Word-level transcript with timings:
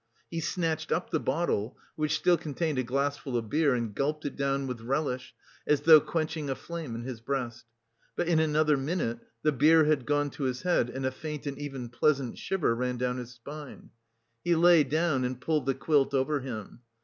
He 0.31 0.39
snatched 0.39 0.91
up 0.91 1.11
the 1.11 1.19
bottle, 1.19 1.77
which 1.95 2.15
still 2.15 2.35
contained 2.35 2.79
a 2.79 2.83
glassful 2.83 3.37
of 3.37 3.51
beer, 3.51 3.75
and 3.75 3.93
gulped 3.93 4.25
it 4.25 4.35
down 4.35 4.65
with 4.65 4.81
relish, 4.81 5.35
as 5.67 5.81
though 5.81 6.01
quenching 6.01 6.49
a 6.49 6.55
flame 6.55 6.95
in 6.95 7.03
his 7.03 7.21
breast. 7.21 7.65
But 8.15 8.27
in 8.27 8.39
another 8.39 8.77
minute 8.77 9.19
the 9.43 9.51
beer 9.51 9.83
had 9.83 10.07
gone 10.07 10.31
to 10.31 10.45
his 10.45 10.63
head, 10.63 10.89
and 10.89 11.05
a 11.05 11.11
faint 11.11 11.45
and 11.45 11.59
even 11.59 11.89
pleasant 11.89 12.39
shiver 12.39 12.73
ran 12.73 12.97
down 12.97 13.17
his 13.17 13.35
spine. 13.35 13.91
He 14.43 14.55
lay 14.55 14.83
down 14.83 15.23
and 15.23 15.39
pulled 15.39 15.67
the 15.67 15.75
quilt 15.75 16.15
over 16.15 16.39
him. 16.39 16.79